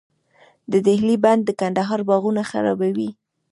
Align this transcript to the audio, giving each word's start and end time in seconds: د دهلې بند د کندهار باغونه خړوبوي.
د 0.71 0.73
دهلې 0.87 1.15
بند 1.23 1.41
د 1.45 1.49
کندهار 1.59 1.99
باغونه 2.09 2.41
خړوبوي. 2.49 3.09